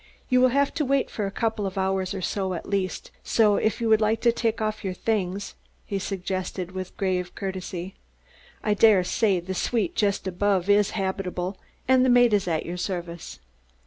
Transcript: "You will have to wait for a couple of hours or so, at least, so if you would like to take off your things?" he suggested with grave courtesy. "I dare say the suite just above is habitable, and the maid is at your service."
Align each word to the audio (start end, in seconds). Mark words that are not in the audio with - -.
"You 0.29 0.41
will 0.41 0.49
have 0.49 0.73
to 0.73 0.83
wait 0.83 1.11
for 1.11 1.27
a 1.27 1.31
couple 1.31 1.67
of 1.67 1.77
hours 1.77 2.15
or 2.15 2.23
so, 2.23 2.55
at 2.55 2.67
least, 2.67 3.11
so 3.23 3.57
if 3.57 3.79
you 3.79 3.87
would 3.87 4.01
like 4.01 4.19
to 4.21 4.31
take 4.31 4.59
off 4.59 4.83
your 4.83 4.95
things?" 4.95 5.53
he 5.85 5.99
suggested 5.99 6.71
with 6.71 6.97
grave 6.97 7.35
courtesy. 7.35 7.93
"I 8.63 8.73
dare 8.73 9.03
say 9.03 9.39
the 9.39 9.53
suite 9.53 9.95
just 9.95 10.25
above 10.25 10.71
is 10.71 10.89
habitable, 10.97 11.59
and 11.87 12.03
the 12.03 12.09
maid 12.09 12.33
is 12.33 12.47
at 12.47 12.65
your 12.65 12.77
service." 12.77 13.39